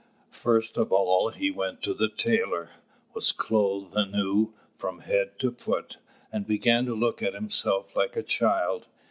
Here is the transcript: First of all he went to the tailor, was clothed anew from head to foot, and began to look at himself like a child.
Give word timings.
First 0.33 0.77
of 0.77 0.91
all 0.91 1.29
he 1.29 1.51
went 1.51 1.83
to 1.83 1.93
the 1.93 2.09
tailor, 2.09 2.71
was 3.13 3.31
clothed 3.31 3.93
anew 3.95 4.51
from 4.75 5.01
head 5.01 5.37
to 5.37 5.51
foot, 5.51 5.97
and 6.31 6.47
began 6.47 6.87
to 6.87 6.95
look 6.95 7.21
at 7.21 7.35
himself 7.35 7.95
like 7.95 8.15
a 8.15 8.23
child. 8.23 8.87